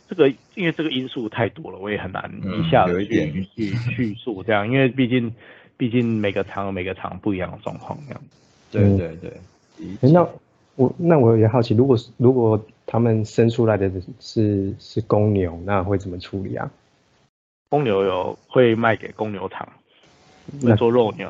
[0.07, 5.35] 这个因为这个因素太多了，我也很难嗯一下子去去叙述这样，因为毕竟
[5.77, 8.23] 毕竟每个厂有每个厂不一样的状况，这样。
[8.71, 9.33] 对嗯对对，
[9.79, 10.31] 理诶那解
[10.77, 16.71] 我那我也好奇，如果是如果他们生出来的是是公牛，那会怎么处理啊？
[17.69, 19.69] 公牛有会卖给公牛场，
[20.61, 21.29] 那会做肉牛。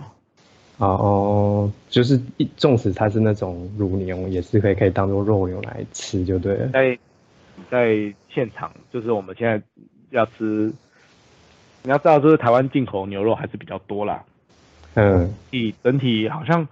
[0.79, 6.69] 哦哦，就是一纵使它是那种乳牛，也是可以可以当做肉牛来吃，就对了。
[6.71, 6.99] 在
[7.71, 9.63] 在现场，就是我们现在
[10.11, 10.73] 要吃，
[11.83, 14.25] 你要知道，就是台湾进口牛肉还是比较多啦。
[14.95, 16.67] 嗯以整体好像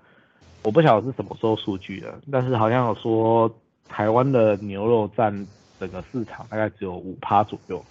[0.62, 3.52] 我不晓得是什么时候数据的，但是好像有说
[3.88, 5.46] 台湾的牛肉占
[5.80, 7.84] 整个市场大概只有五趴左右。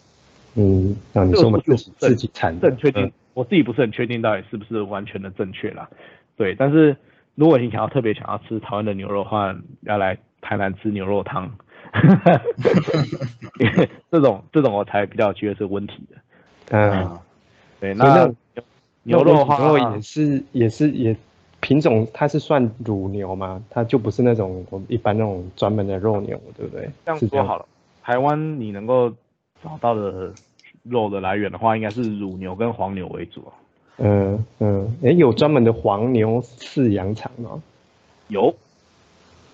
[0.56, 5.90] 嗯，那你说我们自自己产的，正确定，我自己不是很确定到底是不是完全的正确啦。
[6.36, 6.96] 对，但是
[7.36, 11.50] 如果你想要特别想要吃台湾的牛肉的话，要来台南吃牛肉汤，
[13.60, 16.18] 因为这种这种我才比较觉得是问题的。
[16.70, 17.22] 嗯，啊，
[17.80, 18.06] 对，那
[18.56, 18.64] 那
[19.04, 21.16] 牛肉的话，牛肉也是也是也
[21.62, 26.90] 品种，它是算乳牛嘛，它就不是那种我们一般那种专门的肉牛，对不对？
[27.06, 27.66] 这样是说好了，
[28.04, 29.10] 台湾你能够
[29.64, 30.34] 找到的
[30.84, 33.46] 肉的来源的话，应该是乳牛跟黄牛为主。
[33.98, 37.62] 嗯嗯，诶，有专门的黄牛饲养场吗？
[38.30, 38.56] 有，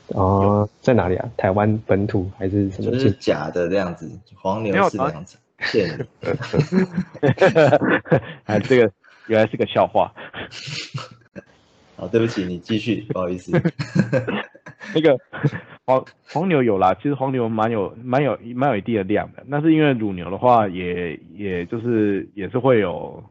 [0.07, 1.29] 哦，在哪里啊？
[1.35, 6.05] 台湾本土还是什么就是假的这样子，黄牛没有是这样子，骗你。
[8.45, 8.89] 哎，这个
[9.25, 10.13] 原来是个笑话。
[11.97, 13.51] 好，对不起，你继续，不好意思。
[14.93, 15.19] 那个
[15.83, 23.21] 黄黄牛有啦，其实黄牛蛮有蛮有蛮有一定的量的，但是因为乳牛的话也也就是也是会有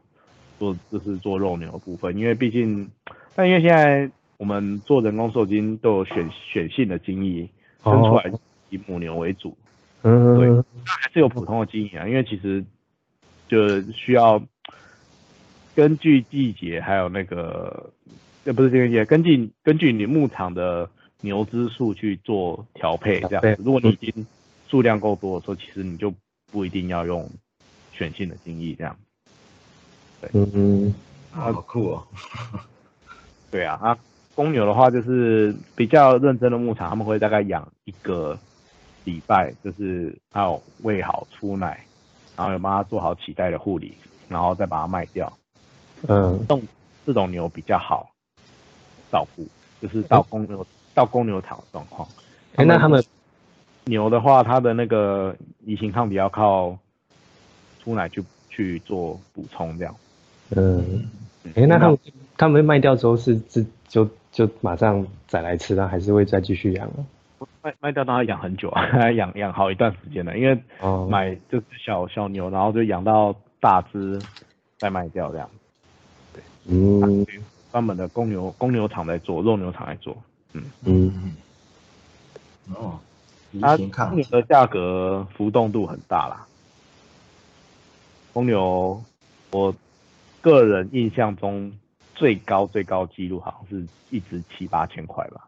[0.59, 2.87] 做就是做肉牛的部分，因为毕竟，
[3.35, 7.49] 但因为现在我们做人工受精都有选选性的精液，
[7.85, 8.29] 生出来
[8.69, 9.57] 以母牛为主，
[10.03, 12.63] 嗯，还是有普通的精液啊，因为其实
[13.47, 14.43] 就需要
[15.73, 17.89] 根据季节还有那个，
[18.47, 23.61] 呃不是这个季，根据根据你牧场的牛只数去做调配这样对子。
[23.65, 24.25] 如果你已经
[24.69, 26.13] 数量够多的时候，其实你就
[26.49, 27.29] 不一定要用
[27.91, 28.95] 选性的精液这样。
[30.21, 30.95] 对嗯
[31.31, 32.07] 好酷哦！
[33.51, 33.97] 对啊，啊，
[34.33, 38.39] 公牛的话就是比较认真的牧场，他们会大概养一个
[39.03, 41.85] 礼拜，就是还有喂好出奶，
[42.37, 43.93] 然后有帮它做好脐带的护理，
[44.29, 45.31] 然后再把它卖掉。
[46.07, 46.45] 嗯
[47.05, 48.09] 这种牛比较好
[49.11, 49.47] 照顾，
[49.81, 52.07] 就是到公牛、到公牛场的状况。
[52.55, 53.03] 哎，那他们
[53.85, 56.77] 牛的话，它的那个乙型抗体要靠
[57.83, 59.95] 出奶去去做补充，这样。
[60.55, 61.07] 嗯，
[61.55, 61.97] 哎，那他们
[62.37, 67.05] 他们会卖掉之后是是就就马上再来吃呢，还是会再继续养啊？
[67.61, 74.19] 卖卖掉当然养很久啊， 养养好一段时间了，因为哦，买就是小小牛，然后就养到大只
[74.77, 75.49] 再卖掉这样。
[76.69, 77.25] 嗯
[77.71, 80.15] 专门的公牛公牛场在做，肉牛场在做。
[80.53, 81.35] 嗯嗯
[82.73, 82.99] 哦，
[83.51, 86.45] 移它公牛的价格浮动度很大啦。
[88.33, 89.03] 公牛，
[89.51, 89.73] 我
[90.41, 91.71] 个人印象中
[92.15, 95.47] 最高最高纪录好像是一只七八千块吧。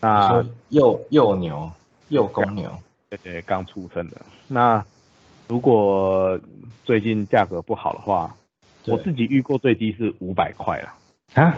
[0.00, 1.70] 那说幼幼牛、
[2.08, 2.70] 幼公牛，
[3.08, 4.20] 对对，刚出生的。
[4.48, 4.84] 那
[5.48, 6.38] 如果
[6.84, 8.34] 最近价格不好的话，
[8.86, 10.94] 我自己遇过最低是五百块啦。
[11.34, 11.56] 啊，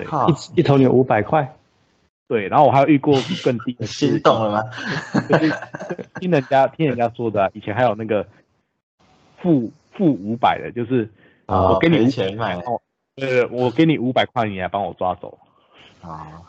[0.54, 1.56] 一一头牛五百块，
[2.28, 4.62] 对，然后我还有遇过 更低的是，心动了吗？
[5.28, 5.52] 就是
[6.20, 8.26] 听人家听人家说的啊、以前还有那个
[9.42, 11.08] 负负五百的，就是
[11.46, 12.80] 哦我给你赔500钱买哦，
[13.16, 15.38] 呃，我给你五百块，你来帮我抓走。
[16.00, 16.42] 啊，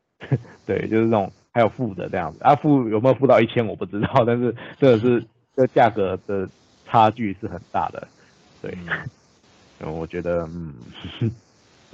[0.66, 5.24] 对，就是那种还有负的这样子啊，负有没有负到一千我不知道，但是真的是
[5.56, 6.48] 这价格的
[6.84, 8.06] 差距是很大的。
[8.60, 9.08] 对，嗯
[9.80, 10.74] 嗯，我觉得嗯，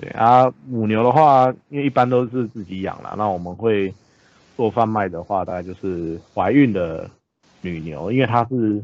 [0.00, 3.92] 对啊，母牛的话，因为一般都是自己养啦，那我们会
[4.56, 7.10] 做贩卖的话，大概就是怀孕的
[7.60, 8.82] 女牛，因为它是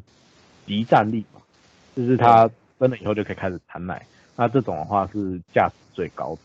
[0.66, 1.40] 集战力嘛，
[1.94, 4.04] 就是它生了以后就可以开始产奶，
[4.36, 6.40] 那这种的话是价值最高的。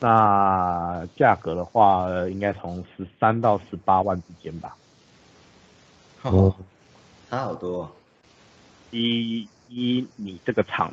[0.00, 4.76] 那价格的话，呃应该从十三到十八万之间吧。
[6.22, 6.54] 哦，
[7.30, 7.90] 差好多哦。
[8.90, 10.92] 依依你这个厂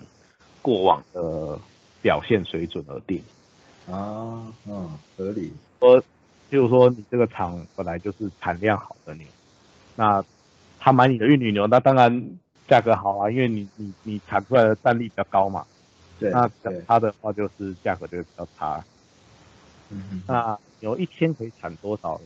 [0.62, 1.60] 过往的
[2.02, 3.24] 表现水准而定。
[3.90, 5.52] 啊，嗯，合理。
[5.80, 9.26] 说，譬如说你这个厂本来就是产量好的牛，
[9.96, 10.24] 那
[10.80, 15.66] 他买你的玉女牛，那当然价格好啊，因为你你你产出来的蛋力比较高嘛。
[16.20, 18.84] 对，那对，它的话就是价格就会比较差。
[19.90, 22.20] 嗯哼那牛一天可以产多少？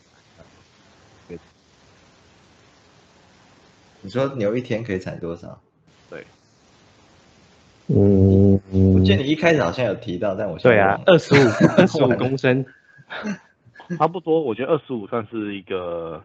[4.05, 5.57] 你说牛一天可以产多少？
[6.09, 6.25] 对，
[7.87, 7.95] 嗯
[8.71, 11.37] 嗯，嗯就，你一开始好像有提到，但我现在对啊二十五
[11.77, 12.65] 二十五公升，
[13.97, 16.23] 差不多，我觉得二十五算是一个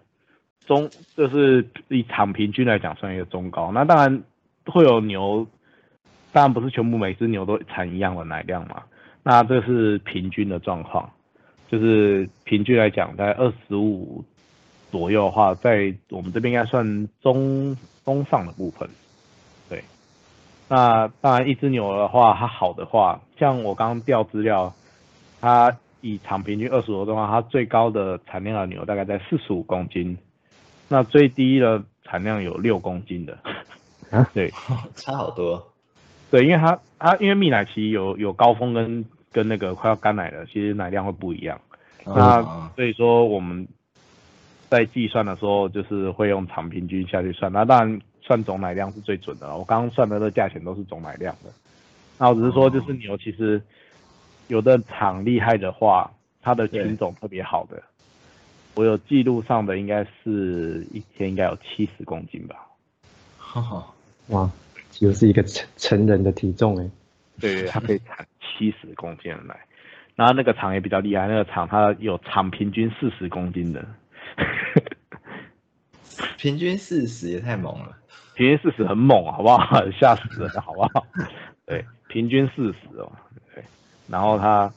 [0.67, 3.71] 中，就是以场平均来讲算一个中高。
[3.73, 4.23] 那当然
[4.67, 5.47] 会有牛，
[6.33, 8.83] 当然不是全部每只牛都产一样的奶量嘛。
[9.23, 11.11] 那这是平均的状况，
[11.71, 14.25] 就是平均来讲，在二十五
[14.91, 18.89] 左右的话，在我们这边应该算中中上的部分。
[20.69, 24.73] 对，那当然一只牛的话，它好的话，像我刚刚调资料，
[25.41, 30.17] 它以场平均二十多的话，它最高的产量的牛大概在四十五公斤，
[30.89, 33.39] 那最低的产量有六公斤的。
[34.11, 34.51] 啊对
[34.95, 35.63] 差好多。
[36.31, 41.61] 对，因为它它因为蜜奶期有有高峰跟跟那个快要干奶的，其实奶量会不一样。
[42.05, 43.67] 那嗯所以说我们
[44.71, 47.53] 在计算的时候，就是会用场平均下去算。
[47.53, 49.57] 那当然算总奶量是最准的了。
[49.57, 51.51] 我刚刚算的这价钱都是总奶量的。
[52.19, 53.63] 那我只是说，就是牛其实
[54.49, 56.13] 有的厂厉害的话，
[56.43, 57.83] 它的对品种特别好的，
[58.75, 62.67] 我有记录上的应该是一天应该有七十公斤吧。
[64.27, 64.51] 哇，
[64.99, 66.91] 又是一个成成人的体重哎，
[67.41, 69.59] 对对，它可以产七十公斤的奶。
[70.17, 73.89] 然后那个厂也比较厉害，那个厂它有厂平均四十公斤的。
[76.37, 77.98] 平均四十也太猛了。
[78.39, 79.59] 平均四十很猛，好不好？
[79.91, 81.05] 吓死人了，好不好？
[81.67, 83.11] 对，平均四十哦，
[83.53, 83.63] 对。
[84.09, 84.73] 然后他，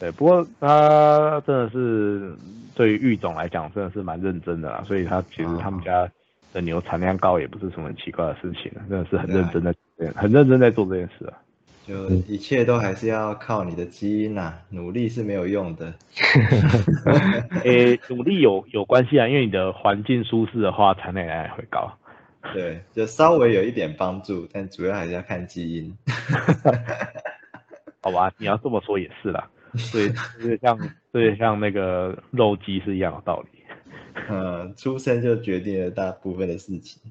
[0.00, 2.34] 对，不过他真的是
[2.74, 4.82] 对于育种来讲，真的是蛮认真的啦。
[4.84, 6.06] 所以他其实他们家
[6.52, 11.38] 的牛产量高，也不是什么很奇怪的事情，真的是很认真的，对很认真在做这件事啊。
[11.86, 15.94] 就一切都还是要靠你的基因呐、努力是没有用的。
[17.62, 21.88] 诶，努力有有关系啊，因为你的环境舒适的话，产奶量也会高。
[22.52, 25.96] 对，就稍微有一点帮助，但主要还是要看基因。
[28.00, 29.50] 好吧，你要这么说也是啦。
[29.92, 30.78] 对，就是像
[31.12, 33.48] 对像那个肉鸡是一样的道理。
[34.28, 37.02] 嗯，出生就决定了大部分的事情。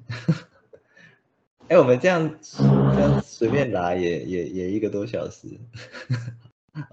[1.68, 5.48] 哎、我们这样这样随便拿也也也一个多小时，
[6.08, 6.45] 好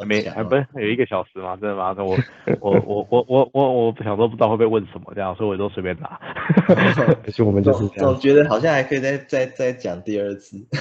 [0.05, 1.57] 没，还不是有一个小时吗？
[1.59, 1.93] 真的吗？
[1.97, 2.17] 那我
[2.59, 6.19] 我我我我我我想说不知道会不会问什么这样，所以我都随便拿。
[7.25, 10.57] 而且我们就是总这样总，觉得好像还可以再再再讲第二次。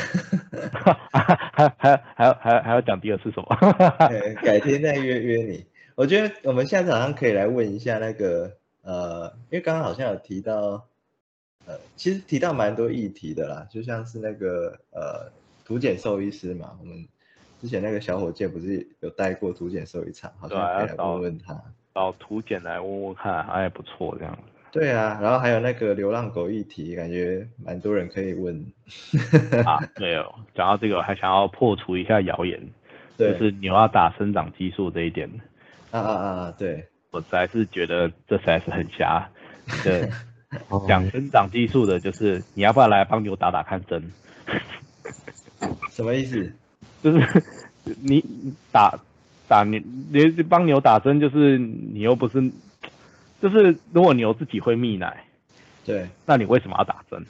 [1.13, 3.57] 还还还要还要还要讲第二次什么？
[4.09, 5.65] 对，改天再约约你。
[5.95, 8.51] 我觉得我们下次好像可以来问一下那个
[8.83, 10.87] 呃，因为刚刚好像有提到，
[11.67, 15.31] 呃，其实提到蛮多议题的啦，就像是那个呃
[15.65, 17.07] 图检兽医师嘛，我们
[17.63, 21.57] 之前那个小火箭不是有带过图检兽一场，好像可以来问问他。
[21.95, 24.43] 找图检来问问看，还不错这样子。
[24.73, 28.67] 对啊，然后还有那个流浪狗议题，感觉蛮多人可以问。
[29.65, 32.61] 啊，对哦，讲到这个，我还想要破除一下谣言，
[33.17, 35.31] 就，是牛要打生长激素这一点，
[35.93, 39.29] 啊啊啊啊，对，我实在是觉得这实在是很瞎。
[39.85, 40.11] 对，
[40.69, 44.11] 哦讲生长激素的，就是你要不要来帮牛打打看针？
[45.91, 46.53] 什么意思？
[47.03, 47.43] 就是
[47.85, 48.99] 你 你打
[49.49, 52.41] 打你你帮牛打针，就是你又不是，
[53.41, 55.25] 就是如果牛自己会泌奶，
[55.85, 57.25] 对那你为什么要打针？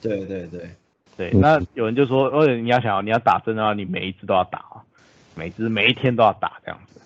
[0.00, 0.70] 对对对，
[1.16, 4.82] 对，嗯那有人就说，而且你要想，你要打针的话，你每一只都要打啊，
[5.34, 7.00] 每一只每一天都要打这样子。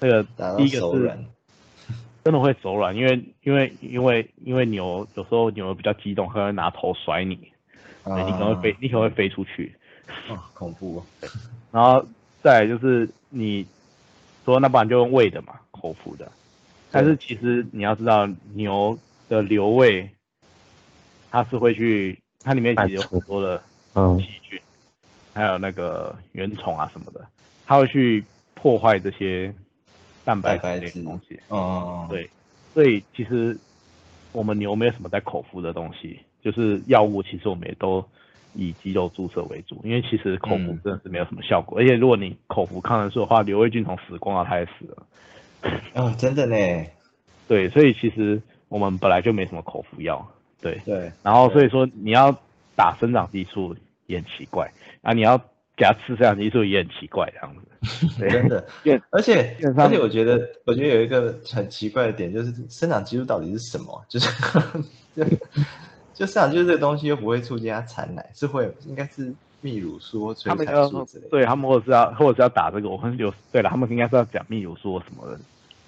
[0.00, 0.22] 这个
[0.56, 1.12] 第一个是。
[2.22, 7.34] 真的会手软，因为因为因为因为牛有时候牛比较激动，可能会拿头甩你，
[8.04, 9.74] 对你可能会飞，你可能会飞出去。
[10.28, 11.28] 啊，恐怖哦。
[11.72, 12.04] 然后
[12.42, 13.66] 再来就是你
[14.44, 16.30] 说那不然就用喂的嘛，口服的。
[16.90, 18.98] 但是其实你要知道，牛
[19.28, 20.10] 的瘤胃，
[21.30, 23.62] 它是会去，它里面其实有很多的
[23.94, 24.60] 嗯细菌，
[25.32, 27.24] 还有那个原虫啊什么的，
[27.64, 29.54] 它会去破坏这些
[30.24, 31.38] 蛋白白类的东西。
[31.46, 32.28] 哦对，
[32.74, 33.56] 所以其实
[34.32, 38.04] 我们牛没有什么在口服的东西，就是药物，其实我们也都
[38.54, 45.06] 以肌肉注射为主，因为其实口服嗯真的是没有什么效果，而且如果你口服抗生素的话，瘤胃菌从死光了，它也死了。
[45.94, 46.86] 哦，真的呢，
[47.46, 50.26] 对，所以其实我们本来就没什么口服药，
[50.60, 52.34] 对，对，然后所以说你要
[52.74, 53.76] 打生长激素
[54.06, 54.72] 也很奇怪，
[55.02, 55.38] 啊，你要
[55.76, 57.62] 给它吃生长激素也很奇怪，这样子。
[58.20, 58.62] 对真的，
[59.08, 64.04] 而且而且我觉得，我觉得有一个很奇怪的点，就是生长激素到底是什么？
[64.06, 64.28] 就是
[65.16, 65.24] 就
[66.20, 69.32] 就生长激素这个东西又不会促进它产奶，是会应该是
[69.64, 71.30] 泌乳素或催产他们要素之类的。
[71.30, 75.26] 对他们或者是要或者是要打这个，我们有对了，他们应该是要讲泌乳素什么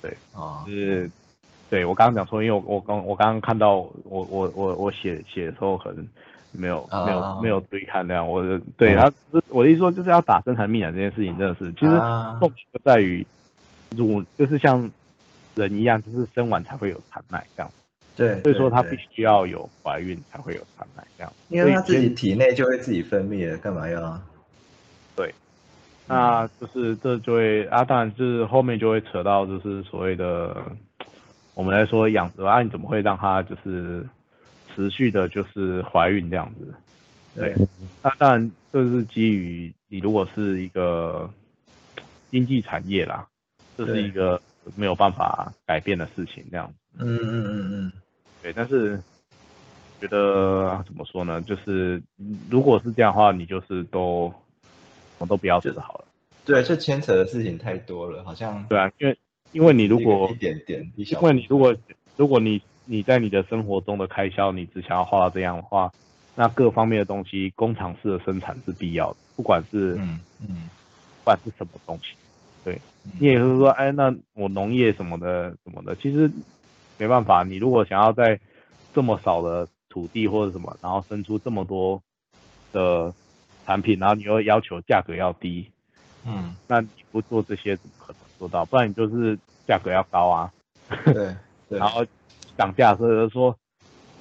[0.01, 1.11] 的，哦就，是
[1.69, 6.09] 对我刚刚讲说，因为我我刚我刚刚看到我我我我写写的时候，可能
[6.51, 8.27] 没有啊没有没有对看那样。
[8.27, 9.13] 我的对，然后
[9.51, 13.27] 我的意思说就是要打生产泌奶这件事情真的是，其实啊重点就在于
[13.91, 14.91] 乳就是像
[15.55, 17.71] 人一样，就是生完才会有产奶这样，
[18.17, 21.33] 对，所以说它对对必须要有怀孕才会有产奶这样。
[21.49, 24.21] 因为它自己体内就会自己分泌了，干嘛要？
[25.17, 25.35] 对
[26.07, 30.57] 那就是这就会啊，当然就是后面就会扯到就是所谓的
[31.55, 34.07] 我们来说养殖啊，你怎么会让他就是
[34.75, 36.75] 持续的就是怀孕这样子？
[37.35, 37.55] 对，
[38.03, 41.31] 那当然这是基于你如果是一个
[42.31, 43.27] 经济产业啦，
[43.77, 44.39] 这是一个
[44.77, 46.71] 没有办法改变的事情这样。
[46.99, 47.93] 嗯嗯嗯嗯，
[48.43, 49.01] 对，但是
[50.01, 51.41] 觉得啊怎么说呢？
[51.43, 52.03] 就是
[52.51, 54.33] 如果是这样的话，你就是都
[55.19, 56.05] 什么都不要吃好了。
[56.45, 59.19] 对，这牵扯的事情太多了，好像对啊，因为
[59.53, 61.75] 因为你如果一点点因，为你如果
[62.17, 65.93] 如果你你在你的生活中的开销，你只想要花到这样的话，
[66.35, 70.69] 那各方面的东西，工厂式的生产是必要的，不管是、嗯嗯，
[71.21, 72.15] 不管是什么东西。
[72.65, 72.75] 对
[73.05, 76.29] 嗯你也是说，哎，那我农业什么的什么的，其实
[77.03, 78.39] 没办法，你如果想要在
[78.95, 82.01] 这么少的土地或者什么，然后生出这么多
[82.73, 83.13] 的
[83.67, 85.69] 产品，然后你又要求价格要低，
[86.25, 88.65] 嗯，那你不做这些怎么可能做到？
[88.65, 89.37] 不然你就是
[89.67, 90.53] 价格要高啊，
[91.07, 91.35] 对
[91.69, 92.07] 对，然后
[92.57, 93.59] 涨价的时候就说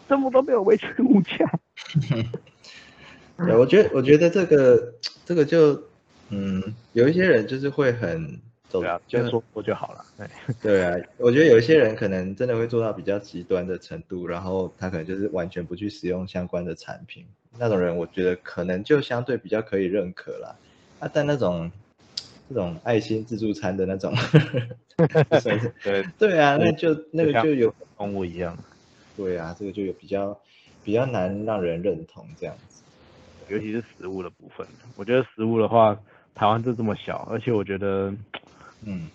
[0.09, 1.59] 政府都没有维持物价，
[3.37, 4.91] 对，我觉得我觉得这个
[5.23, 5.79] 这个就
[6.29, 8.41] 嗯，有一些人就是会很
[8.71, 10.05] 就就说过就好了。
[10.17, 10.27] 对，
[10.61, 17.25] 对啊，我觉得有一些人可能真的会做到比较极端的程度，然后他可能就是完全不去使用相关的产品，
[17.57, 20.55] 那种人我觉得可能就相对比较可以认可啦。
[20.99, 21.71] 啊，但那种
[22.47, 24.13] 这种爱心自助餐的那种，
[25.83, 28.57] 对，对啊，那就那个就有动物一样。
[29.17, 30.39] 对啊，这个就有比较
[30.83, 32.83] 比较难让人认同这样子。
[33.49, 34.65] 尤其是食物的部分。
[34.95, 35.99] 我觉得食物的话，
[36.33, 38.13] 台湾就这么小，而且我觉得
[38.85, 39.07] 嗯，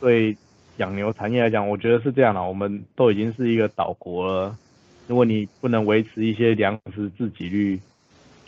[0.00, 0.36] 对
[0.78, 4.58] 养牛产业来讲，我觉得是这样的，我们都已经是一个岛国了，
[5.06, 7.78] 如果你不能维持一些粮食自给率，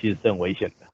[0.00, 0.86] 其实是很危险的。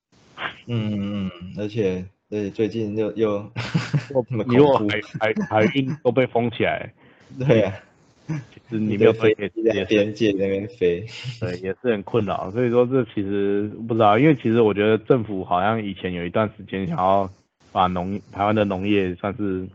[0.66, 3.50] 嗯嗯，而且对最近又又
[4.46, 6.92] 你如果海海海运都被封起来，
[7.38, 7.74] 对啊，
[8.26, 11.04] 其实 你没有东西可以吃，在也是边界那边飞，
[11.40, 12.50] 对，也是很困扰。
[12.52, 17.28] 所以说这其实不知道，因为其实我觉得政府好像以前有一段时间想要
[17.72, 19.66] 把农台湾的农业算是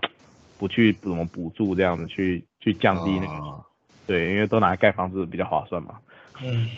[0.58, 3.64] 不去怎么补助这样子去去降低那个、哦
[4.06, 5.98] 对，因为都拿来盖房子比较划算嘛。
[6.42, 6.70] 嗯，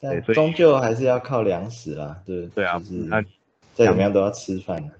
[0.00, 3.20] 但终究还是要靠粮食啦，对对啊就是那
[3.74, 4.94] 再怎么样都要吃饭的。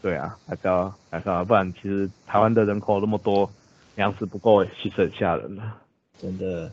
[0.00, 3.48] 对啊，还是要还是要，不然其实台湾的人口那么多，
[3.96, 5.62] 粮食不够其实很吓人的。
[6.18, 6.70] 真的，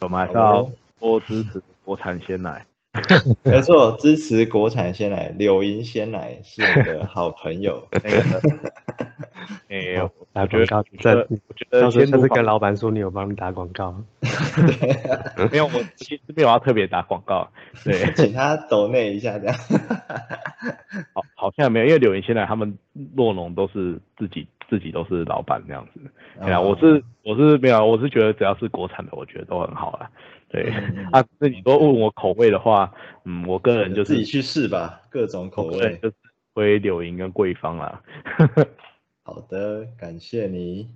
[0.00, 2.64] 我们还是要哦多支持国产鲜奶。
[3.44, 7.86] 没错，支持国产鲜奶，柳营鲜奶是我的好朋友。
[7.92, 8.40] 那个，
[9.68, 9.94] 哎、
[10.34, 13.94] 打我觉得广告我觉得在我觉得到时候下次先录跟老板说你有帮你打广告，
[15.52, 17.48] 没有，我其实没有要特别打广告，
[17.84, 19.56] 对，请他抖内一下这样。
[21.14, 22.76] 好好像没有，因为柳营鲜奶他们
[23.14, 26.00] 洛农都是自己自己都是老板那样子。
[26.42, 30.10] 对啊，哦我是我是没有，我是觉得只要是国产的，我觉得都很好啦。
[30.50, 30.68] 对、
[31.12, 32.92] 啊，那你说问我口味的话，
[33.24, 35.98] 嗯，我个人就是自己去试吧，各种口味。
[36.02, 36.14] 就是
[36.54, 38.02] 推柳银跟桂芳啦。
[39.22, 40.90] 好的，感谢你。